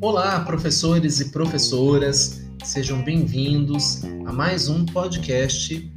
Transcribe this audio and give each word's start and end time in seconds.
Olá, 0.00 0.40
professores 0.40 1.18
e 1.20 1.30
professoras, 1.30 2.42
sejam 2.62 3.02
bem-vindos 3.02 4.02
a 4.26 4.32
mais 4.32 4.68
um 4.68 4.84
podcast 4.84 5.90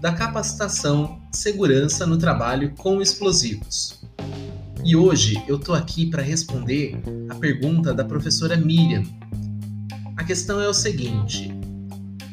da 0.00 0.12
capacitação 0.12 1.18
Segurança 1.32 2.06
no 2.06 2.18
Trabalho 2.18 2.74
com 2.76 3.00
Explosivos. 3.00 4.04
E 4.84 4.94
hoje 4.94 5.42
eu 5.48 5.58
tô 5.58 5.72
aqui 5.72 6.10
para 6.10 6.22
responder 6.22 7.00
a 7.30 7.34
pergunta 7.36 7.94
da 7.94 8.04
professora 8.04 8.54
Miriam. 8.54 9.02
A 10.14 10.24
questão 10.24 10.60
é 10.60 10.68
o 10.68 10.74
seguinte: 10.74 11.50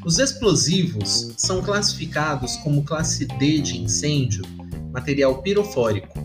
os 0.06 0.20
explosivos 0.20 1.34
são 1.38 1.62
classificados 1.62 2.58
como 2.58 2.84
classe 2.84 3.26
D 3.26 3.60
de 3.60 3.82
incêndio, 3.82 4.44
material 4.92 5.42
pirofórico, 5.42 6.21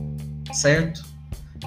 certo? 0.56 1.05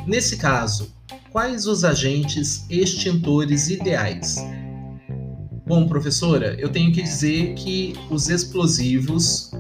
Nesse 0.06 0.38
caso, 0.38 0.92
quais 1.32 1.66
os 1.66 1.84
agentes 1.84 2.66
extintores 2.70 3.70
ideais? 3.70 4.38
Bom, 5.66 5.88
professora, 5.88 6.56
eu 6.60 6.70
tenho 6.70 6.92
que 6.92 7.02
dizer 7.04 7.54
que 7.54 7.94
os 8.10 8.28
explosivos, 8.28 9.52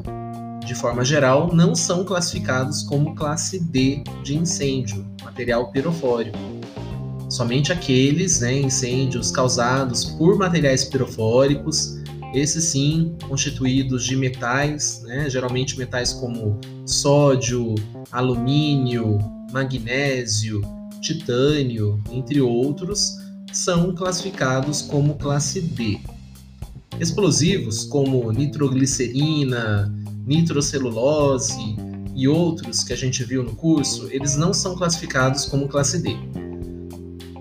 de 0.66 0.74
forma 0.74 1.06
geral, 1.06 1.54
não 1.54 1.76
são 1.76 2.04
classificados 2.04 2.82
como 2.84 3.14
classe 3.14 3.60
D 3.60 4.04
de 4.24 4.36
incêndio, 4.36 5.06
material 5.24 5.72
pirofórico. 5.72 6.38
Somente 7.30 7.72
aqueles 7.72 8.40
né, 8.40 8.60
incêndios 8.60 9.30
causados 9.30 10.04
por 10.04 10.36
materiais 10.36 10.84
pirofóricos 10.84 12.00
esses 12.34 12.66
sim, 12.66 13.16
constituídos 13.28 14.06
de 14.06 14.16
metais, 14.16 15.02
né, 15.04 15.30
geralmente 15.30 15.78
metais 15.78 16.14
como 16.14 16.60
sódio, 16.86 17.76
alumínio, 18.12 19.18
magnésio, 19.52 20.62
titânio, 21.02 22.02
entre 22.12 22.42
outros, 22.42 23.18
são 23.52 23.94
classificados 23.96 24.82
como 24.82 25.16
classe 25.16 25.62
B. 25.62 26.00
Explosivos 27.00 27.86
como 27.86 28.32
nitroglicerina, 28.32 29.94
nitrocelulose 30.26 31.76
e 32.16 32.28
outros 32.28 32.84
que 32.84 32.94
a 32.94 32.98
gente 32.98 33.24
viu 33.24 33.42
no 33.44 33.56
curso, 33.56 34.08
eles 34.12 34.36
não 34.36 34.54
são 34.54 34.76
classificados 34.76 35.46
como 35.46 35.68
classe 35.68 36.02
D. 36.02 36.16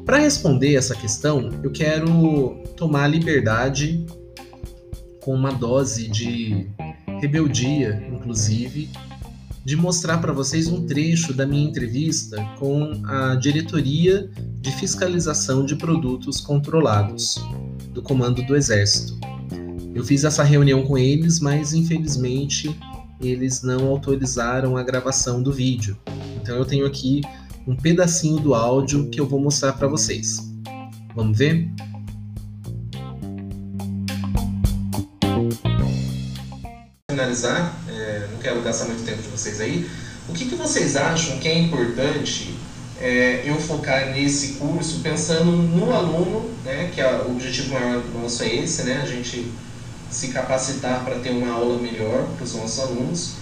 Para 0.06 0.18
responder 0.18 0.74
essa 0.74 0.94
questão, 0.94 1.50
eu 1.62 1.70
quero 1.70 2.62
tomar 2.76 3.04
a 3.04 3.08
liberdade 3.08 4.06
com 5.22 5.34
uma 5.34 5.52
dose 5.52 6.08
de 6.08 6.68
rebeldia, 7.20 8.06
inclusive, 8.12 8.88
de 9.64 9.76
mostrar 9.76 10.18
para 10.18 10.32
vocês 10.32 10.68
um 10.68 10.86
trecho 10.86 11.34
da 11.34 11.46
minha 11.46 11.68
entrevista 11.68 12.42
com 12.58 13.02
a 13.04 13.34
Diretoria 13.34 14.30
de 14.60 14.72
Fiscalização 14.72 15.64
de 15.64 15.76
Produtos 15.76 16.40
Controlados 16.40 17.36
do 17.92 18.02
Comando 18.02 18.42
do 18.44 18.56
Exército. 18.56 19.18
Eu 19.94 20.04
fiz 20.04 20.24
essa 20.24 20.42
reunião 20.42 20.84
com 20.86 20.96
eles, 20.96 21.40
mas 21.40 21.74
infelizmente 21.74 22.74
eles 23.20 23.62
não 23.62 23.88
autorizaram 23.88 24.76
a 24.76 24.82
gravação 24.82 25.42
do 25.42 25.52
vídeo. 25.52 25.98
Então 26.40 26.56
eu 26.56 26.64
tenho 26.64 26.86
aqui 26.86 27.20
um 27.66 27.76
pedacinho 27.76 28.40
do 28.40 28.54
áudio 28.54 29.10
que 29.10 29.20
eu 29.20 29.26
vou 29.26 29.40
mostrar 29.40 29.74
para 29.74 29.88
vocês. 29.88 30.50
Vamos 31.14 31.36
ver? 31.36 31.68
Finalizar, 37.18 37.74
é, 37.88 38.28
não 38.30 38.38
quero 38.38 38.62
gastar 38.62 38.84
muito 38.84 39.04
tempo 39.04 39.20
de 39.20 39.28
vocês 39.28 39.60
aí, 39.60 39.90
o 40.28 40.32
que, 40.32 40.44
que 40.44 40.54
vocês 40.54 40.94
acham 40.94 41.38
que 41.38 41.48
é 41.48 41.58
importante 41.58 42.54
é, 43.00 43.42
eu 43.44 43.58
focar 43.58 44.12
nesse 44.12 44.54
curso 44.54 45.00
pensando 45.02 45.50
no 45.50 45.92
aluno, 45.92 46.48
né, 46.64 46.90
que 46.94 47.00
é, 47.00 47.06
o 47.26 47.32
objetivo 47.32 47.74
maior 47.74 48.02
nosso 48.14 48.44
é 48.44 48.54
esse, 48.54 48.82
né, 48.82 49.00
a 49.02 49.06
gente 49.06 49.50
se 50.10 50.28
capacitar 50.28 51.04
para 51.04 51.16
ter 51.16 51.30
uma 51.30 51.52
aula 51.52 51.78
melhor 51.80 52.24
para 52.36 52.44
os 52.44 52.54
nossos 52.54 52.78
alunos, 52.78 53.32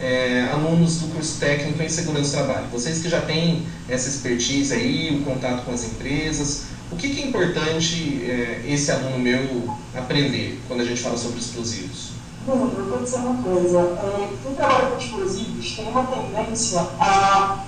é, 0.00 0.48
alunos 0.50 0.96
do 0.96 1.08
curso 1.08 1.38
técnico 1.38 1.82
em 1.82 1.88
segurança 1.88 2.30
do 2.30 2.44
trabalho. 2.44 2.66
Vocês 2.70 3.00
que 3.00 3.08
já 3.08 3.20
têm 3.20 3.66
essa 3.88 4.08
expertise 4.08 4.72
aí, 4.74 5.18
o 5.20 5.24
contato 5.24 5.64
com 5.64 5.72
as 5.72 5.84
empresas, 5.84 6.62
o 6.90 6.96
que, 6.96 7.10
que 7.10 7.22
é 7.22 7.26
importante 7.26 8.22
é, 8.24 8.62
esse 8.66 8.90
aluno 8.90 9.18
meu 9.18 9.74
aprender 9.94 10.58
quando 10.68 10.80
a 10.80 10.84
gente 10.84 11.00
fala 11.00 11.16
sobre 11.16 11.38
explosivos? 11.38 12.16
Bom, 12.46 12.70
eu 12.78 12.84
vou 12.84 13.02
dizer 13.02 13.16
uma 13.16 13.42
coisa. 13.42 13.78
É, 13.80 14.36
quem 14.40 14.54
trabalha 14.54 14.90
com 14.90 14.98
explosivos 14.98 15.72
tem 15.72 15.88
uma 15.88 16.04
tendência 16.04 16.80
a, 17.00 17.64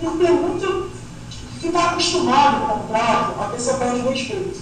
por 0.00 0.18
ter 0.18 0.32
muito, 0.32 0.90
ficar 1.60 1.90
acostumado 1.90 2.66
com 2.66 2.74
o 2.74 2.88
trato, 2.88 3.40
a 3.40 3.48
pessoa 3.50 3.76
perde 3.76 4.00
respeito. 4.00 4.60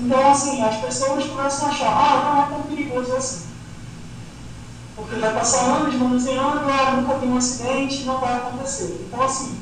Então, 0.00 0.32
assim, 0.32 0.60
as 0.62 0.76
pessoas 0.78 1.26
começam 1.26 1.68
a 1.68 1.70
achar, 1.70 1.92
ah, 1.92 2.24
não 2.24 2.42
é 2.42 2.46
tão 2.48 2.62
perigoso 2.62 3.14
assim. 3.14 3.44
Porque 4.96 5.14
vai 5.14 5.32
passar 5.32 5.66
anos 5.66 5.94
manuseando, 5.94 6.68
ah, 6.68 6.96
nunca 6.96 7.20
tem 7.20 7.30
um 7.30 7.36
acidente, 7.36 8.02
não 8.02 8.18
vai 8.18 8.36
acontecer. 8.36 9.06
Então, 9.06 9.22
assim, 9.22 9.56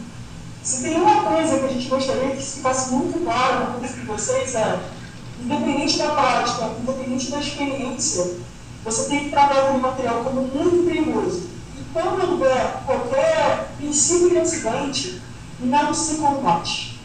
se 0.63 0.83
tem 0.83 0.99
uma 0.99 1.25
coisa 1.25 1.59
que 1.59 1.67
a 1.67 1.69
gente 1.69 1.89
gostaria 1.91 2.35
que 2.35 2.43
ficasse 2.43 2.91
muito 2.91 3.23
claro 3.23 3.61
na 3.61 3.67
cabeça 3.75 3.95
de 3.97 4.07
vocês 4.07 4.55
é, 4.55 4.81
independente 5.43 5.99
da 5.99 6.09
prática, 6.13 6.71
independente 6.81 7.31
da 7.31 7.39
experiência, 7.39 8.52
você 8.85 9.09
tem 9.09 9.25
que 9.25 9.31
tratar 9.31 9.59
aquele 9.59 9.79
material 9.79 10.25
como 10.25 10.43
muito 10.43 10.87
perigoso. 10.87 11.49
E 11.79 11.85
quando 11.93 12.33
houver 12.33 12.83
qualquer 12.85 13.73
princípio 13.77 14.31
de 14.31 14.39
acidente, 14.39 15.23
não 15.61 15.95
se 15.95 16.17
combate. 16.17 17.01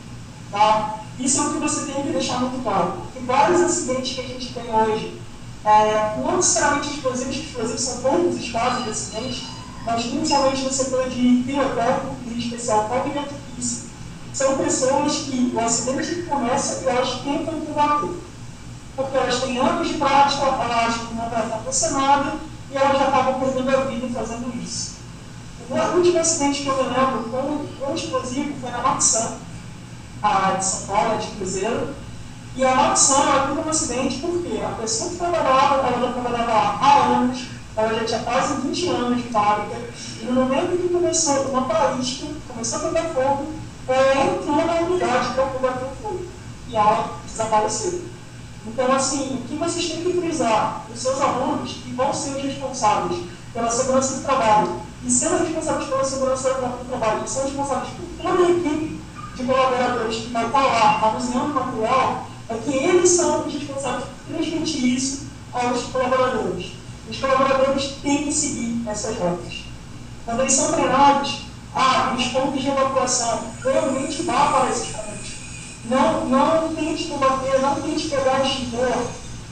Tá? 0.51 1.01
Isso 1.19 1.39
é 1.39 1.41
o 1.43 1.53
que 1.53 1.59
você 1.59 1.91
tem 1.91 2.03
que 2.03 2.11
deixar 2.11 2.39
muito 2.39 2.63
claro. 2.63 2.93
Porque 3.03 3.19
vários 3.25 3.61
acidentes 3.61 4.15
que 4.15 4.21
a 4.21 4.27
gente 4.27 4.53
tem 4.53 4.73
hoje, 4.73 5.21
é, 5.63 6.15
não 6.17 6.37
necessariamente 6.37 6.89
explosivos, 6.89 7.35
que 7.35 7.43
explosivos 7.43 7.81
são 7.81 7.97
poucos 8.01 8.39
os 8.39 8.51
casos 8.51 8.83
de 8.83 8.89
acidentes, 8.89 9.43
mas 9.85 10.05
principalmente 10.05 10.63
no 10.63 10.71
setor 10.71 11.09
de 11.09 11.43
pirotécnico, 11.45 12.15
em 12.25 12.39
especial 12.39 12.87
movimento 12.87 13.33
físico, 13.55 13.87
são 14.33 14.57
pessoas 14.57 15.17
que 15.17 15.51
o 15.53 15.59
acidente 15.59 16.23
começa 16.23 16.83
e 16.83 16.87
elas 16.87 17.21
tentam 17.21 17.61
combater 17.61 18.27
porque 18.97 19.15
elas 19.15 19.39
têm 19.43 19.59
anos 19.59 19.87
de 19.87 19.93
prática, 19.93 20.43
elas 20.43 20.96
funcionando 21.67 22.39
e 22.71 22.77
elas 22.77 22.97
já 22.97 23.07
acabam 23.09 23.39
perdendo 23.39 23.69
a 23.69 23.81
vida 23.81 24.07
fazendo 24.07 24.63
isso. 24.63 24.97
O 25.69 25.97
último 25.97 26.19
acidente 26.19 26.63
que 26.63 26.69
eu 26.69 26.77
me 26.77 26.83
lembro 26.83 27.23
com, 27.29 27.67
com 27.79 27.93
explosivo 27.93 28.53
foi 28.61 28.71
na 28.71 28.77
Maxan, 28.77 29.37
a 30.23 30.51
de 30.51 30.65
São 30.65 30.87
Paulo, 30.87 31.17
de 31.17 31.27
Cruzeiro. 31.27 31.93
E 32.55 32.65
a 32.65 32.73
Maxan 32.73 33.19
ela 33.19 33.47
teve 33.47 33.59
um 33.59 33.69
acidente 33.69 34.19
porque 34.19 34.61
a 34.61 34.69
pessoa 34.79 35.09
que 35.11 35.17
trabalhava, 35.17 35.87
ela 35.87 36.07
já 36.07 36.13
trabalhava 36.13 36.51
há 36.51 37.05
anos, 37.17 37.47
ela 37.75 37.93
já 37.93 38.05
tinha 38.05 38.19
quase 38.19 38.61
20 38.61 38.89
anos 38.89 39.17
de 39.17 39.29
fábrica, 39.29 39.75
e 40.21 40.25
no 40.25 40.33
momento 40.33 40.81
que 40.81 40.89
começou 40.89 41.49
uma 41.49 41.61
balística, 41.61 42.33
começou 42.47 42.79
a 42.79 42.81
pegar 42.83 43.09
fogo, 43.09 43.53
ela 43.87 44.25
entrou 44.25 44.65
na 44.65 44.73
unidade 44.81 45.33
para 45.33 45.43
o 45.45 45.95
fogo. 46.01 46.25
E 46.69 46.75
ela 46.75 47.19
desapareceu. 47.25 48.01
Então, 48.67 48.91
assim, 48.93 49.35
o 49.35 49.47
que 49.47 49.55
vocês 49.55 49.89
têm 49.89 50.03
que 50.03 50.19
frisar 50.19 50.85
os 50.93 50.99
seus 50.99 51.21
alunos 51.21 51.71
que 51.71 51.93
vão 51.93 52.13
ser 52.13 52.31
os 52.31 52.43
responsáveis 52.43 53.21
pela 53.53 53.71
segurança 53.71 54.17
do 54.17 54.23
trabalho, 54.23 54.81
e 55.03 55.09
sendo 55.09 55.43
responsáveis 55.43 55.89
pela 55.89 56.03
segurança 56.03 56.53
do 56.53 56.87
trabalho, 56.89 57.23
e 57.23 57.29
são 57.29 57.43
responsáveis 57.43 57.89
por 57.93 58.23
toda 58.23 58.43
a 58.43 58.51
equipe 58.51 59.01
de 59.35 59.43
colaboradores 59.43 60.15
que 60.17 60.27
vai 60.31 60.45
estar 60.45 60.63
lá 60.63 60.99
manuseando 61.01 61.51
o 61.51 61.53
material, 61.55 62.27
é 62.49 62.55
que 62.55 62.75
eles 62.75 63.09
são 63.09 63.47
os 63.47 63.53
responsáveis 63.53 64.03
por 64.03 64.35
transmitir 64.35 64.85
isso 64.85 65.27
aos 65.53 65.83
colaboradores. 65.83 66.73
Os 67.09 67.17
colaboradores 67.19 67.95
têm 68.01 68.23
que 68.25 68.33
seguir 68.33 68.83
essas 68.85 69.17
regras. 69.17 69.63
Quando 70.25 70.41
eles 70.41 70.53
são 70.53 70.73
treinados, 70.73 71.41
ah, 71.73 72.13
os 72.17 72.25
pontos 72.27 72.61
de 72.61 72.67
evacuação, 72.67 73.39
realmente 73.63 74.23
vá 74.23 74.47
para 74.51 74.69
esses 74.69 74.89
pontos 74.89 75.06
não, 75.85 76.25
não 76.25 76.75
tente 76.75 77.05
combater, 77.05 77.61
não 77.61 77.75
tente 77.81 78.09
pegar 78.09 78.43
extintor. 78.43 79.07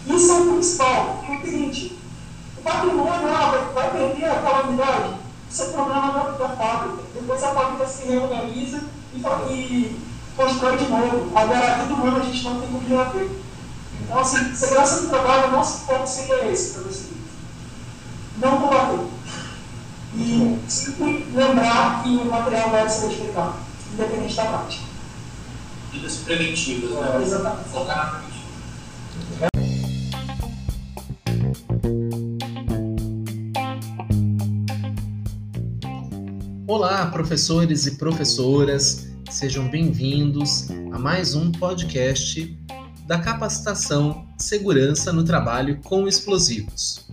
Isso 0.08 0.32
é 0.32 0.36
o 0.36 0.54
principal. 0.54 1.24
É 1.28 1.36
o 1.36 1.42
seguinte, 1.42 2.00
o 2.58 2.62
patrimônio 2.62 3.28
ah, 3.30 3.72
vai, 3.74 3.92
perder 3.92 4.26
aquela 4.26 4.68
unidade. 4.68 5.14
Isso 5.50 5.64
é 5.64 5.66
problema 5.68 6.12
da, 6.12 6.24
da 6.32 6.50
fábrica. 6.50 7.04
Depois 7.14 7.44
a 7.44 7.54
fábrica 7.54 7.88
se 7.88 8.08
reorganiza 8.08 8.84
e, 9.14 9.20
e 9.20 10.02
constrói 10.36 10.78
de 10.78 10.90
novo. 10.90 11.32
Agora, 11.36 11.76
aqui 11.76 11.88
do 11.88 11.98
mundo 11.98 12.18
a 12.18 12.24
gente 12.24 12.44
não 12.44 12.60
tem 12.60 12.70
como 12.70 12.88
reaver. 12.88 13.30
Então, 14.02 14.20
assim, 14.20 14.56
segurança 14.56 15.02
do 15.02 15.10
trabalho, 15.10 15.52
nosso 15.52 15.86
foco 15.86 16.06
seria 16.06 16.52
esse 16.52 16.74
para 16.74 16.84
você. 16.84 17.10
Não 18.38 18.60
combater. 18.60 19.06
E 20.16 20.60
sempre 20.68 21.28
lembrar 21.34 22.04
que 22.04 22.10
o 22.10 22.26
material 22.26 22.70
vai 22.70 22.90
ser 22.90 23.08
respeitado, 23.08 23.56
independente 23.94 24.36
da 24.36 24.46
prática 24.46 24.95
medidas 25.96 26.18
preventivas, 26.18 26.92
né? 26.92 27.24
Exatamente. 27.24 27.70
Focar 27.70 27.98
na 27.98 28.06
preventiva. 28.20 28.36
Olá, 36.68 37.06
professores 37.08 37.86
e 37.86 37.96
professoras, 37.98 39.08
sejam 39.30 39.70
bem-vindos 39.70 40.68
a 40.92 41.00
mais 41.00 41.34
um 41.36 41.52
podcast 41.52 42.58
da 43.08 43.20
capacitação 43.20 44.28
Segurança 44.38 45.14
no 45.14 45.24
Trabalho 45.24 45.80
com 45.82 46.08
Explosivos. 46.08 47.08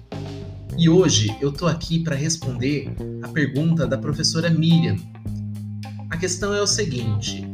E 0.77 0.89
hoje 0.89 1.37
eu 1.41 1.53
tô 1.53 1.67
aqui 1.67 2.03
para 2.03 2.17
responder 2.17 2.93
a 3.23 3.29
pergunta 3.29 3.87
da 3.87 3.99
professora 3.99 4.51
Miriam. 4.51 4.97
A 6.11 6.17
questão 6.17 6.53
é 6.55 6.61
o 6.61 6.67
seguinte: 6.67 7.52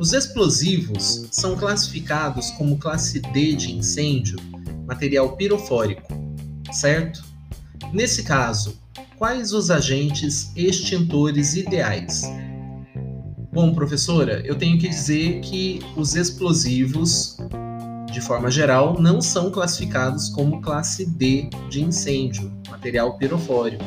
os 0.00 0.14
explosivos 0.14 1.26
são 1.30 1.54
classificados 1.54 2.50
como 2.52 2.78
classe 2.78 3.20
D 3.20 3.52
de 3.52 3.70
incêndio, 3.70 4.38
material 4.86 5.36
pirofórico, 5.36 6.08
certo? 6.72 7.22
Nesse 7.92 8.22
caso, 8.22 8.80
quais 9.18 9.52
os 9.52 9.70
agentes 9.70 10.52
extintores 10.56 11.54
ideais? 11.54 12.22
Bom, 13.52 13.74
professora, 13.74 14.40
eu 14.46 14.56
tenho 14.56 14.78
que 14.78 14.88
dizer 14.88 15.42
que 15.42 15.80
os 15.94 16.14
explosivos, 16.14 17.36
de 18.10 18.22
forma 18.22 18.50
geral, 18.50 18.98
não 18.98 19.20
são 19.20 19.50
classificados 19.50 20.30
como 20.30 20.62
classe 20.62 21.04
D 21.04 21.50
de 21.68 21.82
incêndio, 21.82 22.50
material 22.70 23.18
pirofórico. 23.18 23.84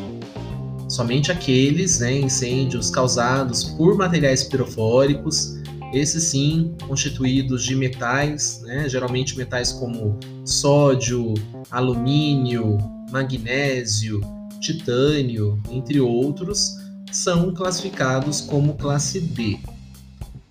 Somente 0.87 1.31
aqueles 1.31 2.01
né, 2.01 2.19
incêndios 2.19 2.91
causados 2.91 3.63
por 3.63 3.97
materiais 3.97 4.43
pirofóricos, 4.43 5.62
esses 5.93 6.23
sim 6.23 6.75
constituídos 6.87 7.63
de 7.63 7.75
metais, 7.75 8.61
né, 8.63 8.89
geralmente 8.89 9.37
metais 9.37 9.71
como 9.71 10.19
sódio, 10.43 11.33
alumínio, 11.69 12.77
magnésio, 13.11 14.19
titânio, 14.59 15.61
entre 15.69 16.01
outros, 16.01 16.77
são 17.11 17.53
classificados 17.53 18.41
como 18.41 18.73
classe 18.73 19.19
D. 19.19 19.59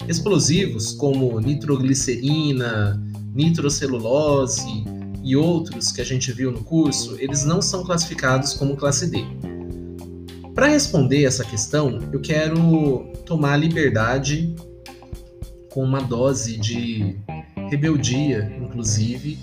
Explosivos 0.08 0.92
como 0.92 1.40
nitroglicerina, 1.40 3.02
nitrocelulose 3.34 4.84
e 5.24 5.36
outros 5.36 5.90
que 5.90 6.00
a 6.00 6.04
gente 6.04 6.30
viu 6.32 6.52
no 6.52 6.62
curso, 6.62 7.16
eles 7.18 7.44
não 7.44 7.60
são 7.60 7.84
classificados 7.84 8.54
como 8.54 8.76
classe 8.76 9.10
D. 9.10 9.24
Para 10.54 10.68
responder 10.68 11.24
essa 11.24 11.44
questão, 11.44 11.98
eu 12.12 12.20
quero 12.20 13.10
tomar 13.24 13.54
a 13.54 13.56
liberdade 13.56 14.54
com 15.72 15.82
uma 15.82 16.00
dose 16.00 16.58
de 16.58 17.16
rebeldia, 17.70 18.54
inclusive, 18.60 19.38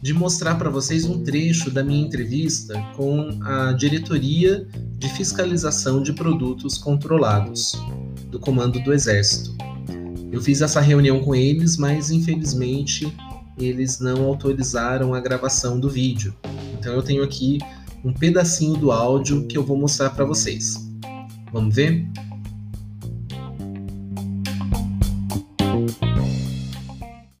de 0.00 0.14
mostrar 0.14 0.54
para 0.54 0.70
vocês 0.70 1.04
um 1.04 1.22
trecho 1.22 1.70
da 1.70 1.84
minha 1.84 2.02
entrevista 2.02 2.80
com 2.96 3.28
a 3.42 3.72
Diretoria 3.72 4.66
de 4.98 5.08
Fiscalização 5.10 6.02
de 6.02 6.14
Produtos 6.14 6.78
Controlados 6.78 7.78
do 8.30 8.38
Comando 8.38 8.80
do 8.80 8.94
Exército. 8.94 9.54
Eu 10.32 10.40
fiz 10.40 10.62
essa 10.62 10.80
reunião 10.80 11.20
com 11.20 11.34
eles, 11.34 11.76
mas 11.76 12.10
infelizmente 12.10 13.12
eles 13.58 14.00
não 14.00 14.24
autorizaram 14.24 15.12
a 15.12 15.20
gravação 15.20 15.78
do 15.78 15.90
vídeo. 15.90 16.34
Então 16.78 16.94
eu 16.94 17.02
tenho 17.02 17.22
aqui 17.22 17.58
um 18.02 18.14
pedacinho 18.14 18.78
do 18.78 18.90
áudio 18.90 19.46
que 19.46 19.58
eu 19.58 19.64
vou 19.64 19.76
mostrar 19.76 20.10
para 20.10 20.24
vocês. 20.24 20.88
Vamos 21.52 21.74
ver? 21.74 22.08